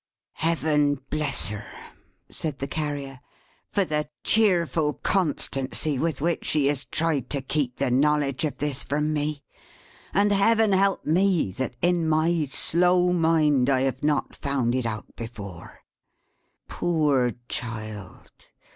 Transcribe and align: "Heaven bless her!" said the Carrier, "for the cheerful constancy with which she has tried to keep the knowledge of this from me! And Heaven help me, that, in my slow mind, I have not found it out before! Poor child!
"Heaven 0.41 0.95
bless 1.11 1.49
her!" 1.49 1.63
said 2.27 2.57
the 2.57 2.65
Carrier, 2.65 3.19
"for 3.69 3.85
the 3.85 4.09
cheerful 4.23 4.95
constancy 4.95 5.99
with 5.99 6.21
which 6.21 6.43
she 6.43 6.65
has 6.69 6.85
tried 6.85 7.29
to 7.29 7.39
keep 7.43 7.75
the 7.75 7.91
knowledge 7.91 8.43
of 8.43 8.57
this 8.57 8.83
from 8.83 9.13
me! 9.13 9.43
And 10.11 10.31
Heaven 10.31 10.71
help 10.71 11.05
me, 11.05 11.51
that, 11.51 11.75
in 11.83 12.09
my 12.09 12.45
slow 12.49 13.13
mind, 13.13 13.69
I 13.69 13.81
have 13.81 14.01
not 14.03 14.35
found 14.35 14.73
it 14.73 14.87
out 14.87 15.15
before! 15.15 15.81
Poor 16.67 17.33
child! 17.47 18.31